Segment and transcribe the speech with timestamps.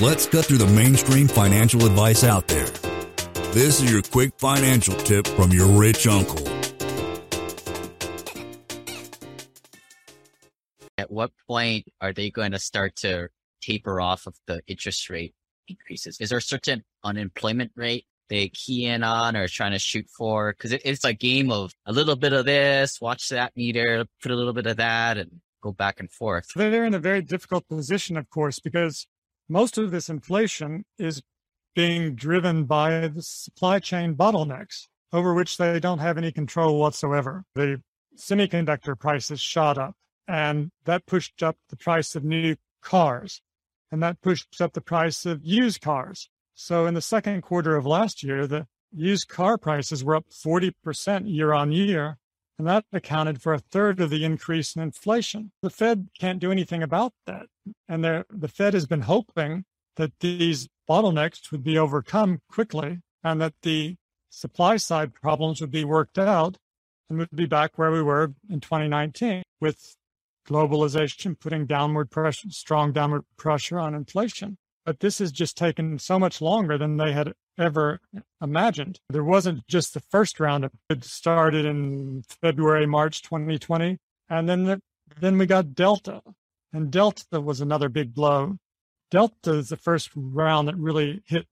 [0.00, 2.66] Let's cut through the mainstream financial advice out there.
[3.52, 6.48] This is your quick financial tip from your rich uncle.
[10.98, 13.28] At what point are they going to start to
[13.60, 15.34] taper off of the interest rate
[15.68, 16.16] increases?
[16.20, 20.52] Is there a certain unemployment rate they key in on or trying to shoot for?
[20.52, 24.32] Because it, it's a game of a little bit of this, watch that meter, put
[24.32, 26.48] a little bit of that, and go back and forth.
[26.56, 29.06] They're in a very difficult position, of course, because
[29.52, 31.22] most of this inflation is
[31.74, 37.44] being driven by the supply chain bottlenecks over which they don't have any control whatsoever.
[37.54, 37.82] The
[38.16, 39.94] semiconductor prices shot up
[40.26, 43.42] and that pushed up the price of new cars
[43.90, 46.30] and that pushed up the price of used cars.
[46.54, 51.30] So in the second quarter of last year, the used car prices were up 40%
[51.30, 52.16] year on year.
[52.62, 55.50] And that accounted for a third of the increase in inflation.
[55.62, 57.46] The Fed can't do anything about that.
[57.88, 59.64] And the Fed has been hoping
[59.96, 63.96] that these bottlenecks would be overcome quickly and that the
[64.30, 66.56] supply side problems would be worked out
[67.10, 69.96] and would be back where we were in 2019 with
[70.48, 74.56] globalization putting downward pressure, strong downward pressure on inflation.
[74.86, 78.00] But this has just taken so much longer than they had ever
[78.40, 79.00] imagined.
[79.08, 80.68] There wasn't just the first round.
[80.88, 83.98] It started in February, March 2020.
[84.28, 84.82] And then, the,
[85.20, 86.22] then we got Delta.
[86.72, 88.58] And Delta was another big blow.
[89.10, 91.46] Delta is the first round that really hit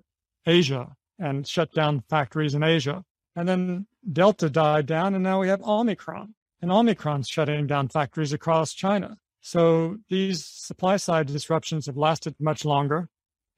[0.47, 3.05] Asia and shut down factories in Asia.
[3.37, 6.35] And then Delta died down, and now we have Omicron.
[6.63, 9.19] And Omicron's shutting down factories across China.
[9.41, 13.09] So these supply side disruptions have lasted much longer.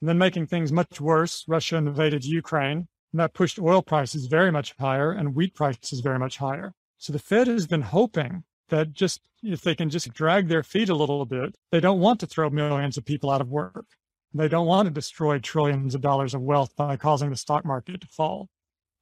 [0.03, 4.51] And then making things much worse, Russia invaded Ukraine, and that pushed oil prices very
[4.51, 6.75] much higher and wheat prices very much higher.
[6.99, 10.89] So the Fed has been hoping that just if they can just drag their feet
[10.89, 13.87] a little bit, they don't want to throw millions of people out of work.
[14.35, 18.01] They don't want to destroy trillions of dollars of wealth by causing the stock market
[18.01, 18.49] to fall.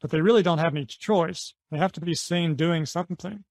[0.02, 1.54] But they really don't have any choice.
[1.70, 3.44] They have to be seen doing something.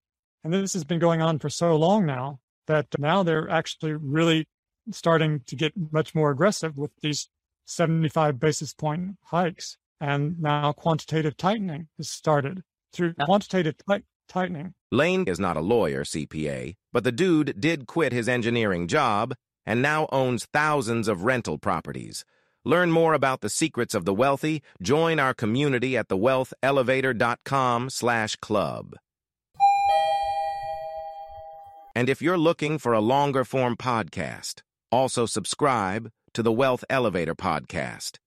[0.44, 4.48] And this has been going on for so long now that now they're actually really
[4.92, 7.28] starting to get much more aggressive with these
[7.70, 9.78] 75 basis point hikes.
[10.02, 12.64] And now quantitative tightening has started.
[12.92, 14.74] Through quantitative t- tightening.
[14.92, 19.36] Lane is not a lawyer, CPA, but the dude did quit his engineering job
[19.66, 22.26] and now owns thousands of rental properties.
[22.66, 24.64] Learn more about the secrets of the wealthy.
[24.82, 28.96] Join our community at thewealthelevator.com slash club.
[31.96, 37.36] And if you're looking for a longer form podcast, also subscribe to the Wealth Elevator
[37.36, 38.18] podcast.